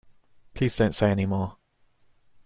[0.55, 1.57] Please don't say any more.